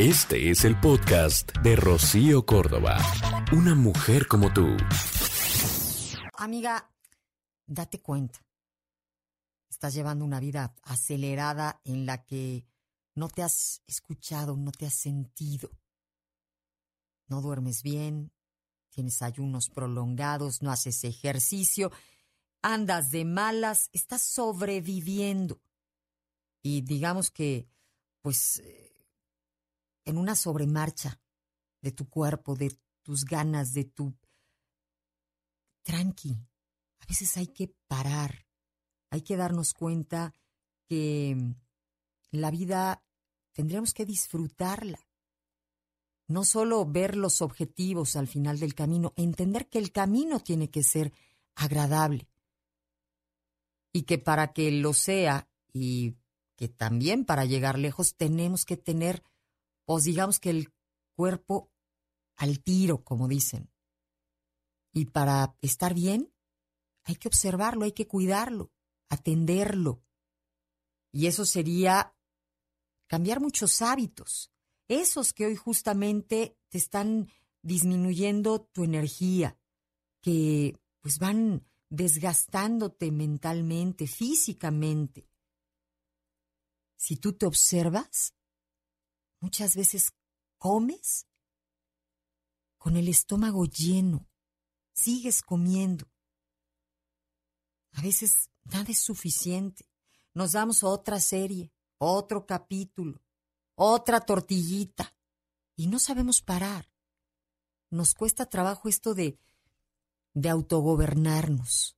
Este 0.00 0.48
es 0.48 0.64
el 0.64 0.80
podcast 0.80 1.52
de 1.58 1.76
Rocío 1.76 2.46
Córdoba. 2.46 2.96
Una 3.52 3.74
mujer 3.74 4.26
como 4.28 4.50
tú. 4.50 4.66
Amiga, 6.38 6.90
date 7.66 8.00
cuenta. 8.00 8.42
Estás 9.68 9.92
llevando 9.92 10.24
una 10.24 10.40
vida 10.40 10.74
acelerada 10.84 11.82
en 11.84 12.06
la 12.06 12.24
que 12.24 12.64
no 13.14 13.28
te 13.28 13.42
has 13.42 13.82
escuchado, 13.86 14.56
no 14.56 14.72
te 14.72 14.86
has 14.86 14.94
sentido. 14.94 15.70
No 17.26 17.42
duermes 17.42 17.82
bien, 17.82 18.32
tienes 18.88 19.20
ayunos 19.20 19.68
prolongados, 19.68 20.62
no 20.62 20.72
haces 20.72 21.04
ejercicio, 21.04 21.92
andas 22.62 23.10
de 23.10 23.26
malas, 23.26 23.90
estás 23.92 24.22
sobreviviendo. 24.22 25.60
Y 26.62 26.80
digamos 26.80 27.30
que, 27.30 27.68
pues, 28.22 28.60
eh, 28.60 28.89
en 30.04 30.18
una 30.18 30.34
sobremarcha 30.34 31.20
de 31.80 31.92
tu 31.92 32.08
cuerpo, 32.08 32.54
de 32.54 32.78
tus 33.02 33.24
ganas, 33.24 33.72
de 33.72 33.84
tu... 33.84 34.14
Tranqui, 35.82 36.36
a 37.00 37.06
veces 37.06 37.36
hay 37.36 37.48
que 37.48 37.74
parar, 37.88 38.46
hay 39.10 39.22
que 39.22 39.36
darnos 39.36 39.72
cuenta 39.72 40.34
que 40.86 41.54
la 42.30 42.50
vida 42.50 43.02
tendríamos 43.52 43.94
que 43.94 44.04
disfrutarla. 44.04 45.00
No 46.28 46.44
solo 46.44 46.84
ver 46.86 47.16
los 47.16 47.42
objetivos 47.42 48.14
al 48.14 48.28
final 48.28 48.60
del 48.60 48.74
camino, 48.74 49.12
entender 49.16 49.68
que 49.68 49.78
el 49.78 49.90
camino 49.90 50.38
tiene 50.40 50.70
que 50.70 50.84
ser 50.84 51.12
agradable 51.56 52.28
y 53.92 54.02
que 54.02 54.18
para 54.18 54.52
que 54.52 54.70
lo 54.70 54.92
sea 54.92 55.48
y 55.72 56.16
que 56.56 56.68
también 56.68 57.24
para 57.24 57.44
llegar 57.44 57.78
lejos 57.78 58.16
tenemos 58.16 58.64
que 58.64 58.76
tener, 58.76 59.24
pues 59.90 60.04
digamos 60.04 60.38
que 60.38 60.50
el 60.50 60.72
cuerpo 61.16 61.72
al 62.36 62.62
tiro, 62.62 63.02
como 63.02 63.26
dicen. 63.26 63.72
Y 64.92 65.06
para 65.06 65.56
estar 65.62 65.94
bien 65.94 66.32
hay 67.02 67.16
que 67.16 67.26
observarlo, 67.26 67.84
hay 67.84 67.90
que 67.90 68.06
cuidarlo, 68.06 68.70
atenderlo. 69.08 70.04
Y 71.10 71.26
eso 71.26 71.44
sería 71.44 72.16
cambiar 73.08 73.40
muchos 73.40 73.82
hábitos, 73.82 74.52
esos 74.86 75.32
que 75.32 75.46
hoy 75.46 75.56
justamente 75.56 76.56
te 76.68 76.78
están 76.78 77.28
disminuyendo 77.60 78.60
tu 78.60 78.84
energía, 78.84 79.58
que 80.20 80.78
pues 81.00 81.18
van 81.18 81.66
desgastándote 81.88 83.10
mentalmente, 83.10 84.06
físicamente. 84.06 85.28
Si 86.96 87.16
tú 87.16 87.32
te 87.32 87.46
observas, 87.46 88.36
muchas 89.40 89.76
veces 89.76 90.12
comes 90.58 91.26
con 92.78 92.96
el 92.96 93.08
estómago 93.08 93.66
lleno, 93.66 94.28
sigues 94.92 95.42
comiendo. 95.42 96.06
A 97.92 98.02
veces 98.02 98.50
nada 98.64 98.86
es 98.88 99.00
suficiente. 99.00 99.90
Nos 100.32 100.52
damos 100.52 100.84
otra 100.84 101.20
serie, 101.20 101.72
otro 101.98 102.46
capítulo, 102.46 103.20
otra 103.74 104.20
tortillita 104.20 105.14
y 105.74 105.88
no 105.88 105.98
sabemos 105.98 106.40
parar. 106.40 106.88
Nos 107.90 108.14
cuesta 108.14 108.46
trabajo 108.46 108.88
esto 108.88 109.14
de 109.14 109.38
de 110.34 110.48
autogobernarnos, 110.48 111.96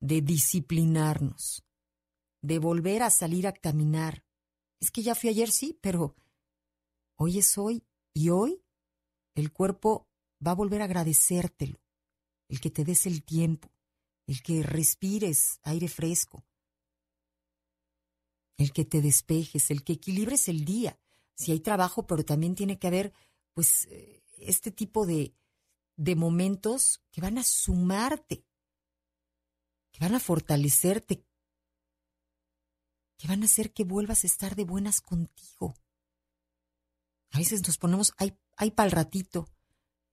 de 0.00 0.20
disciplinarnos, 0.22 1.64
de 2.42 2.58
volver 2.58 3.02
a 3.02 3.10
salir 3.10 3.46
a 3.46 3.52
caminar. 3.52 4.24
Es 4.80 4.90
que 4.90 5.02
ya 5.02 5.14
fui 5.14 5.30
ayer, 5.30 5.50
sí, 5.50 5.78
pero 5.80 6.14
hoy 7.16 7.38
es 7.38 7.58
hoy 7.58 7.84
y 8.14 8.30
hoy 8.30 8.62
el 9.34 9.52
cuerpo 9.52 10.08
va 10.44 10.52
a 10.52 10.54
volver 10.54 10.82
a 10.82 10.84
agradecértelo, 10.84 11.80
el 12.48 12.60
que 12.60 12.70
te 12.70 12.84
des 12.84 13.06
el 13.06 13.24
tiempo, 13.24 13.72
el 14.26 14.42
que 14.42 14.62
respires 14.62 15.60
aire 15.62 15.88
fresco, 15.88 16.44
el 18.56 18.72
que 18.72 18.84
te 18.84 19.00
despejes, 19.00 19.70
el 19.70 19.84
que 19.84 19.94
equilibres 19.94 20.48
el 20.48 20.64
día. 20.64 20.98
Si 21.34 21.52
hay 21.52 21.60
trabajo, 21.60 22.06
pero 22.06 22.24
también 22.24 22.54
tiene 22.54 22.78
que 22.78 22.88
haber, 22.88 23.12
pues, 23.54 23.86
eh, 23.86 24.22
este 24.38 24.70
tipo 24.70 25.06
de, 25.06 25.34
de 25.96 26.16
momentos 26.16 27.02
que 27.10 27.20
van 27.20 27.38
a 27.38 27.44
sumarte, 27.44 28.44
que 29.92 30.00
van 30.00 30.14
a 30.14 30.20
fortalecerte, 30.20 31.24
que 33.18 33.28
van 33.28 33.42
a 33.42 33.46
hacer 33.46 33.72
que 33.72 33.84
vuelvas 33.84 34.24
a 34.24 34.26
estar 34.28 34.56
de 34.56 34.64
buenas 34.64 35.00
contigo. 35.00 35.74
A 37.32 37.38
veces 37.38 37.66
nos 37.66 37.76
ponemos, 37.76 38.14
hay, 38.16 38.38
hay 38.56 38.70
para 38.70 38.86
el 38.86 38.92
ratito, 38.92 39.48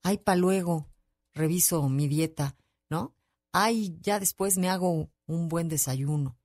hay 0.03 0.17
para 0.17 0.35
luego, 0.35 0.89
reviso 1.33 1.87
mi 1.87 2.07
dieta, 2.07 2.57
¿no? 2.89 3.15
Ay, 3.51 3.97
ya 4.01 4.19
después 4.19 4.57
me 4.57 4.69
hago 4.69 5.09
un 5.27 5.47
buen 5.47 5.69
desayuno. 5.69 6.37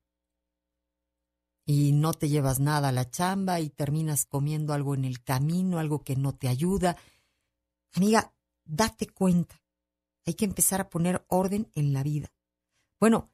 Y 1.65 1.93
no 1.93 2.13
te 2.13 2.29
llevas 2.29 2.61
nada 2.61 2.89
a 2.89 2.93
la 2.93 3.11
chamba 3.11 3.61
y 3.61 3.71
terminas 3.71 4.27
comiendo 4.27 4.75
algo 4.75 4.95
en 4.95 5.05
el 5.05 5.23
camino, 5.23 5.79
algo 5.79 6.05
que 6.05 6.17
no 6.17 6.35
te 6.35 6.49
ayuda. 6.49 6.97
Amiga, 7.93 8.35
date 8.65 9.07
cuenta. 9.07 9.63
Hay 10.27 10.35
que 10.35 10.45
empezar 10.45 10.81
a 10.81 10.91
poner 10.91 11.25
orden 11.29 11.71
en 11.75 11.93
la 11.93 12.03
vida. 12.03 12.33
Bueno, 12.99 13.31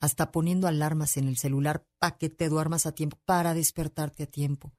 hasta 0.00 0.30
poniendo 0.30 0.68
alarmas 0.68 1.16
en 1.16 1.28
el 1.28 1.36
celular 1.38 1.86
para 1.98 2.16
que 2.16 2.28
te 2.28 2.48
duermas 2.48 2.86
a 2.86 2.92
tiempo, 2.92 3.18
para 3.24 3.54
despertarte 3.54 4.24
a 4.24 4.26
tiempo. 4.26 4.72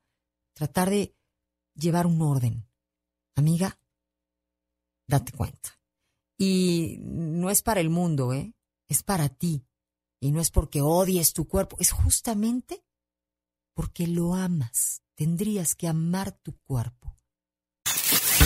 Tratar 0.53 0.90
de 0.90 1.16
llevar 1.75 2.07
un 2.07 2.22
orden. 2.22 2.68
Amiga, 3.35 3.79
date 5.08 5.31
cuenta. 5.31 5.79
Y 6.38 6.97
no 7.02 7.50
es 7.50 7.62
para 7.62 7.81
el 7.81 7.90
mundo, 7.90 8.34
¿eh? 8.34 8.53
Es 8.88 9.03
para 9.03 9.29
ti. 9.29 9.66
Y 10.22 10.31
no 10.31 10.41
es 10.41 10.52
porque 10.52 10.81
odies 10.81 11.34
tu 11.34 11.47
cuerpo, 11.47 11.78
es 11.79 11.91
justamente 11.91 12.84
porque 13.74 14.08
lo 14.08 14.35
amas. 14.35 15.02
Tendrías 15.16 15.75
que 15.75 15.88
amar 15.88 16.31
tu 16.31 16.58
cuerpo. 16.59 17.16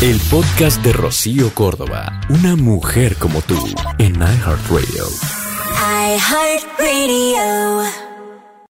El 0.01 0.19
podcast 0.29 0.83
de 0.83 0.91
Rocío 0.91 1.53
Córdoba, 1.53 2.22
una 2.29 2.56
mujer 2.56 3.16
como 3.17 3.41
tú, 3.41 3.56
en 4.00 4.16
iHeartRadio. 4.16 5.43
iHeartRadio. 5.83 7.44